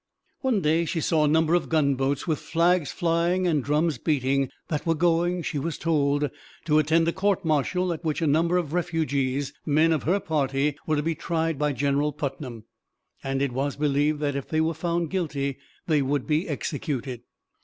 [0.39, 4.83] One day she saw a number of gunboats, with flags flying and drums beating, that
[4.83, 6.31] were going, she was told,
[6.65, 10.75] to attend a court martial at which a number of refugees, men of her party,
[10.87, 12.63] were to be tried by General Putnam;
[13.23, 17.21] and it was believed that if they were found guilty they would be executed.